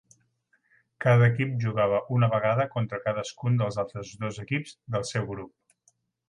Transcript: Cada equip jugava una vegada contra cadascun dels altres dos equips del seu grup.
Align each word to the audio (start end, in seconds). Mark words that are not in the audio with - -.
Cada 1.05 1.27
equip 1.33 1.51
jugava 1.65 1.99
una 2.15 2.29
vegada 2.31 2.65
contra 2.77 3.01
cadascun 3.03 3.61
dels 3.61 3.79
altres 3.85 4.15
dos 4.25 4.41
equips 4.47 4.75
del 4.97 5.07
seu 5.13 5.29
grup. 5.35 5.89